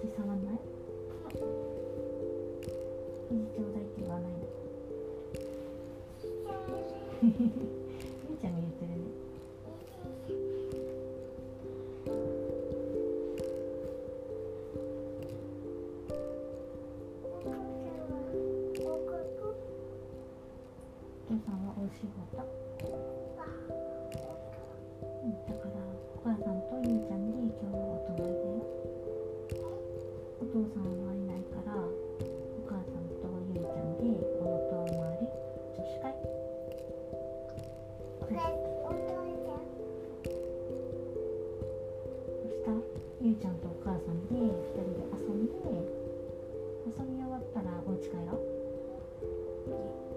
[0.00, 0.54] 肘触んない。
[3.30, 4.38] 肘ちょうだいって言わないの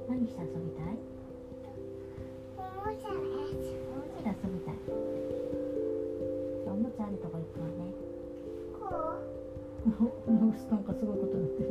[0.07, 0.97] 何して遊びたい？
[2.57, 3.75] おもちゃです。
[3.91, 4.75] おもちゃで遊びたい。
[6.65, 7.91] おもちゃあるとこ行くわね。
[8.79, 8.79] こ
[10.27, 10.31] う。
[10.31, 11.67] なんかすごいことになってる。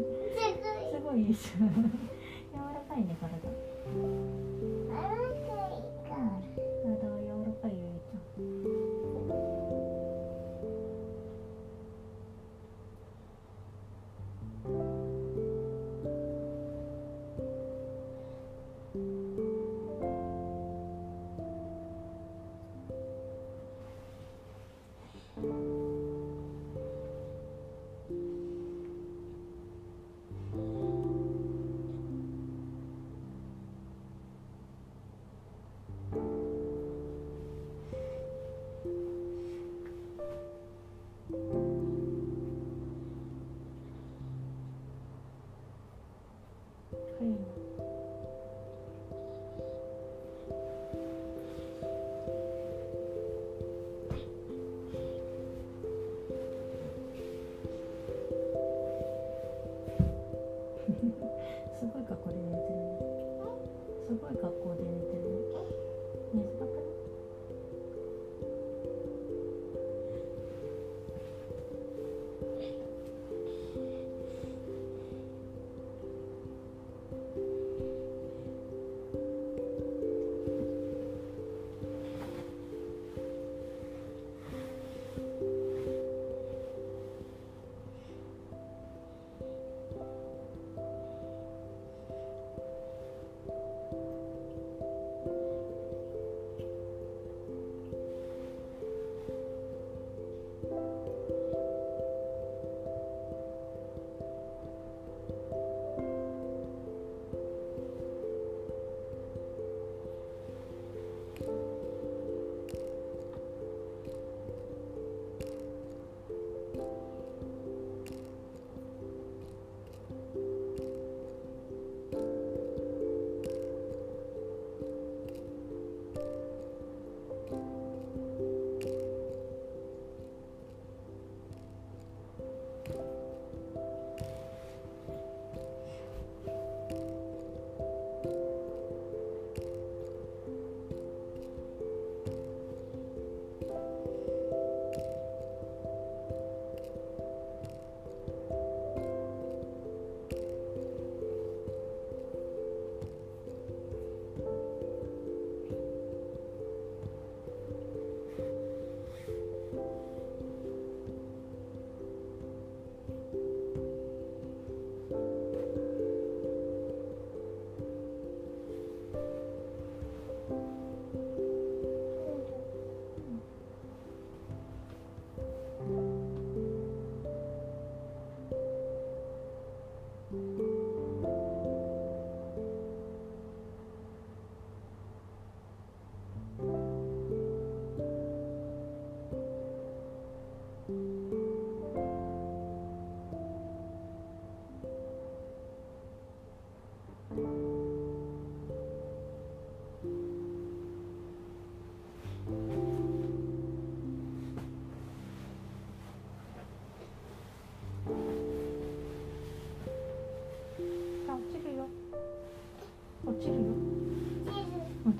[0.92, 1.22] すごい。
[1.22, 1.66] いいじゃん。
[1.72, 1.80] 柔
[2.74, 3.32] らかいね体。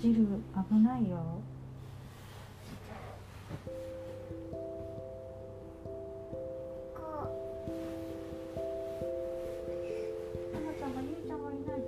[0.01, 0.27] ちる。
[0.69, 1.17] 危ないよ。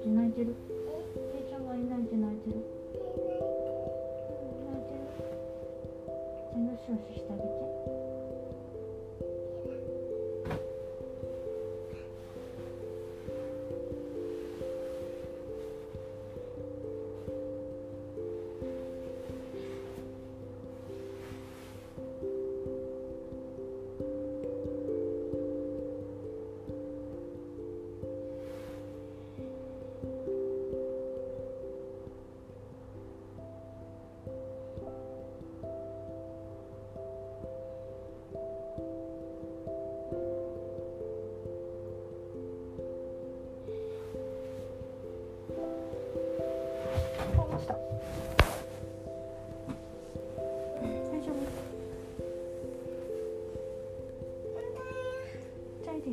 [0.08, 0.55] 泣いてる。
[1.34, 2.56] ゆうちゃんがいないって泣いてる。
[2.56, 2.60] う
[4.40, 5.00] ん泣いてる。
[6.54, 7.68] じゃよしよししてあげて。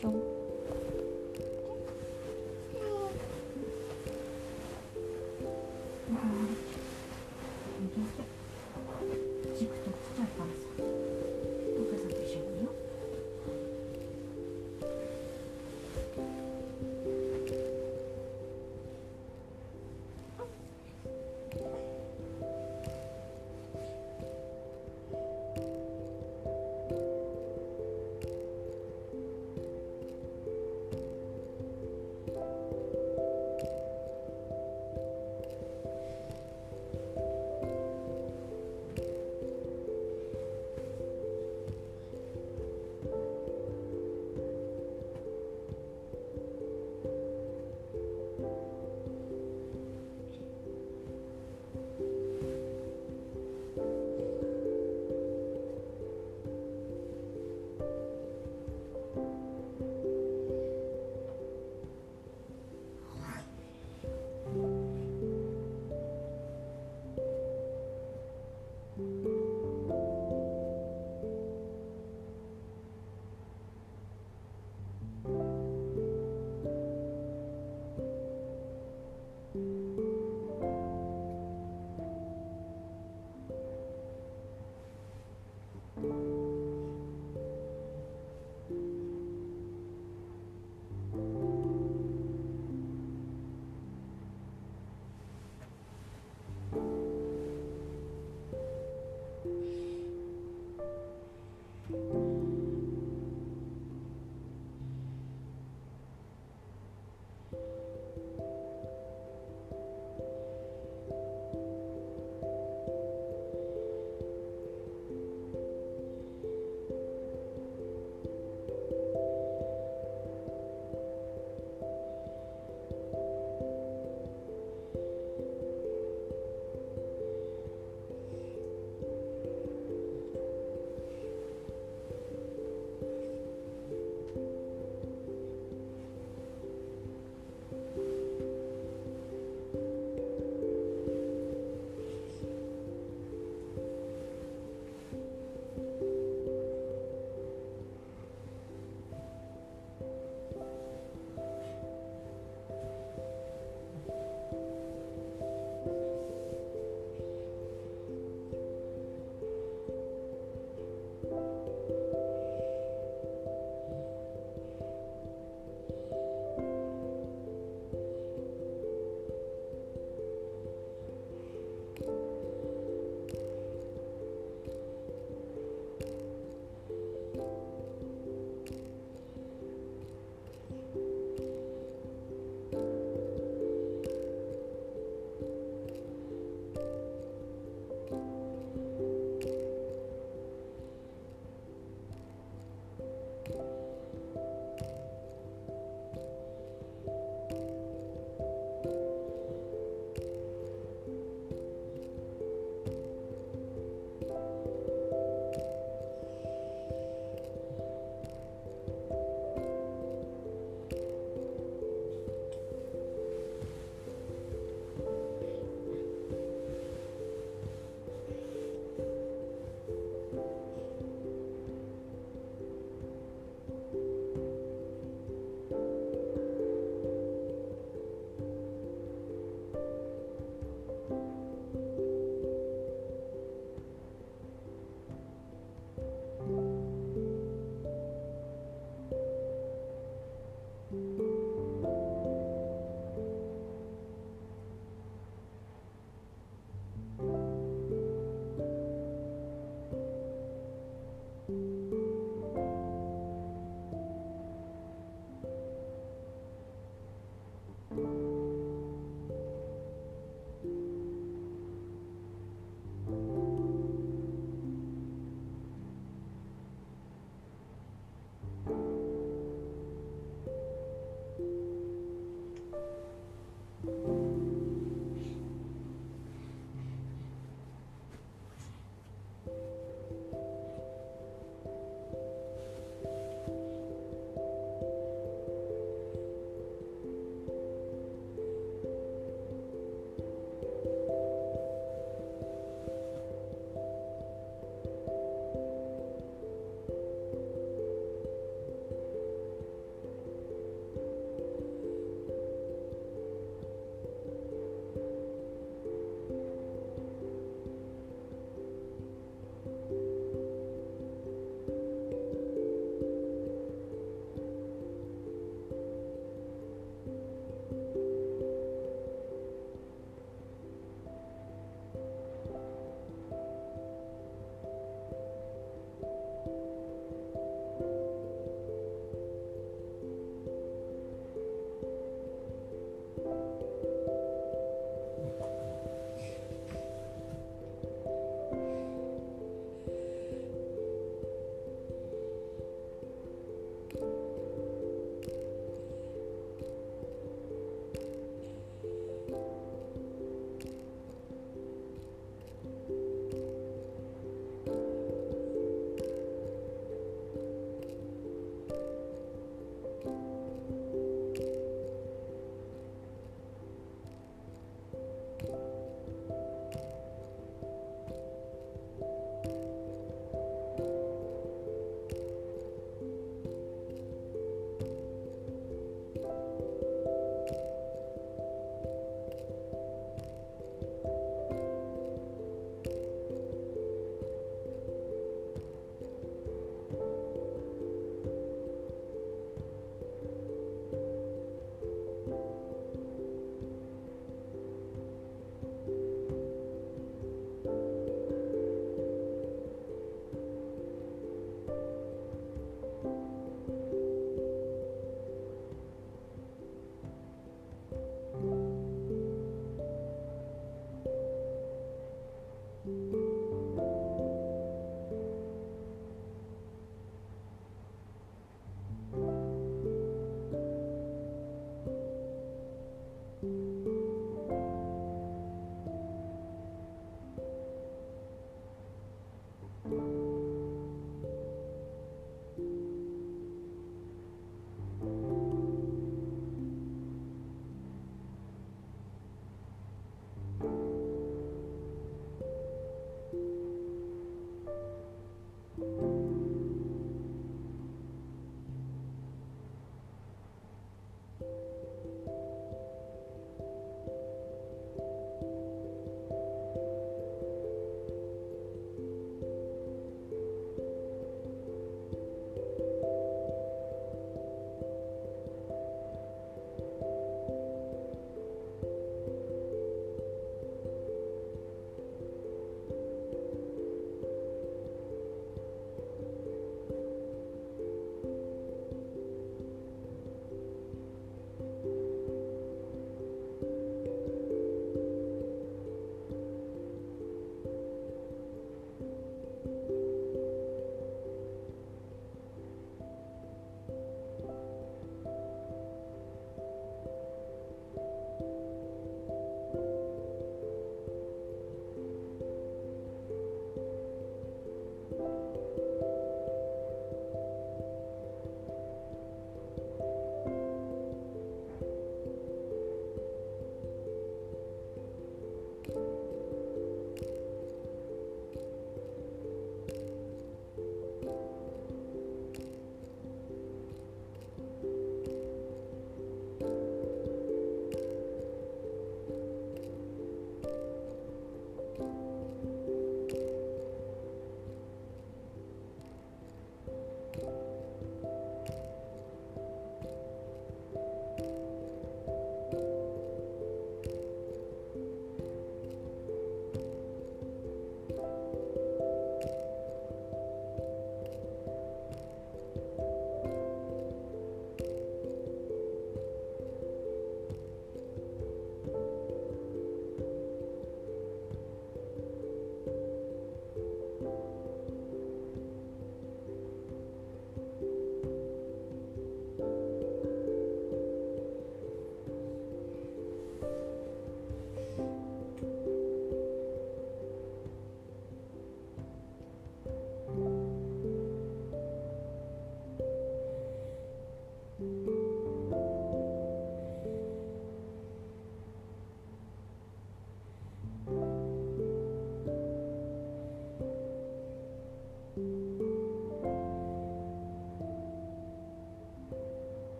[0.00, 0.37] 痛い